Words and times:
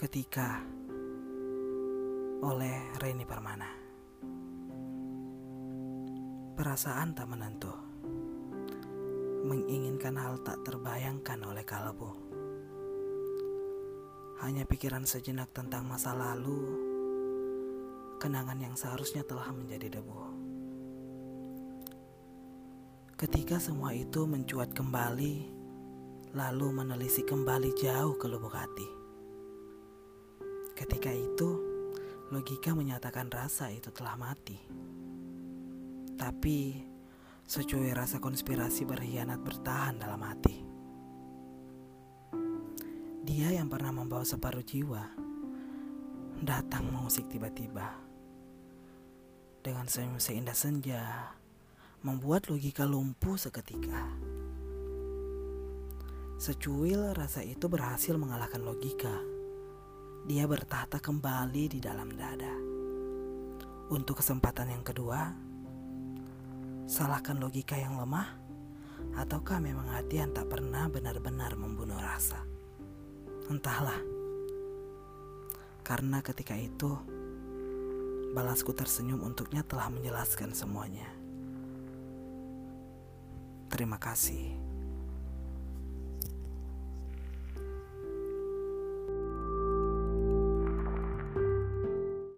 Ketika 0.00 0.64
oleh 2.40 2.88
Reni 3.04 3.28
Permana. 3.28 3.68
Perasaan 6.56 7.12
tak 7.12 7.28
menentu. 7.28 7.68
Menginginkan 9.44 10.16
hal 10.16 10.40
tak 10.40 10.64
terbayangkan 10.64 11.44
oleh 11.44 11.68
kalbu. 11.68 12.16
Hanya 14.40 14.64
pikiran 14.64 15.04
sejenak 15.04 15.52
tentang 15.52 15.84
masa 15.84 16.16
lalu, 16.16 16.80
kenangan 18.16 18.56
yang 18.56 18.80
seharusnya 18.80 19.20
telah 19.20 19.52
menjadi 19.52 20.00
debu. 20.00 20.20
Ketika 23.20 23.60
semua 23.60 23.92
itu 23.92 24.24
mencuat 24.24 24.72
kembali, 24.72 25.34
lalu 26.32 26.66
menelisik 26.72 27.28
kembali 27.28 27.76
jauh 27.76 28.16
ke 28.16 28.24
lubuk 28.32 28.56
hati. 28.56 28.99
Ketika 30.80 31.12
itu, 31.12 31.60
logika 32.32 32.72
menyatakan 32.72 33.28
rasa 33.28 33.68
itu 33.68 33.92
telah 33.92 34.16
mati. 34.16 34.56
Tapi, 36.16 36.72
secuil 37.44 37.92
rasa 37.92 38.16
konspirasi 38.16 38.88
berkhianat 38.88 39.44
bertahan 39.44 40.00
dalam 40.00 40.24
hati. 40.24 40.56
Dia 43.28 43.60
yang 43.60 43.68
pernah 43.68 43.92
membawa 43.92 44.24
separuh 44.24 44.64
jiwa, 44.64 45.04
datang 46.40 46.88
mengusik 46.88 47.28
tiba-tiba. 47.28 48.00
Dengan 49.60 49.84
senyum 49.84 50.16
seindah 50.16 50.56
senja, 50.56 51.36
membuat 52.00 52.48
logika 52.48 52.88
lumpuh 52.88 53.36
seketika. 53.36 54.08
Secuil 56.40 57.12
rasa 57.12 57.44
itu 57.44 57.68
berhasil 57.68 58.16
mengalahkan 58.16 58.64
logika 58.64 59.39
dia 60.28 60.44
bertahta 60.44 61.00
kembali 61.00 61.64
di 61.72 61.78
dalam 61.80 62.12
dada. 62.12 62.52
Untuk 63.90 64.20
kesempatan 64.20 64.70
yang 64.70 64.84
kedua, 64.84 65.32
salahkan 66.86 67.40
logika 67.40 67.74
yang 67.74 67.98
lemah, 67.98 68.28
ataukah 69.16 69.58
memang 69.58 69.90
hati 69.90 70.20
yang 70.22 70.30
tak 70.30 70.46
pernah 70.46 70.86
benar-benar 70.86 71.56
membunuh 71.56 71.98
rasa? 71.98 72.38
Entahlah, 73.50 73.98
karena 75.82 76.22
ketika 76.22 76.54
itu 76.54 76.94
balasku 78.30 78.70
tersenyum 78.70 79.26
untuknya 79.26 79.66
telah 79.66 79.90
menjelaskan 79.90 80.54
semuanya. 80.54 81.10
Terima 83.70 83.98
kasih. 83.98 84.69